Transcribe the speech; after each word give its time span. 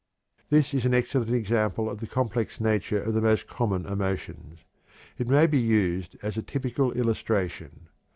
This 0.49 0.73
is 0.73 0.83
an 0.87 0.95
excellent 0.95 1.29
example 1.29 1.87
of 1.87 1.99
the 1.99 2.07
complex 2.07 2.59
nature 2.59 2.99
of 3.03 3.13
the 3.13 3.21
most 3.21 3.45
common 3.45 3.85
emotions. 3.85 4.61
It 5.19 5.27
may 5.27 5.45
be 5.45 5.59
used 5.61 6.17
as 6.23 6.37
a 6.37 6.41
typical 6.41 6.91
illustration. 6.93 7.87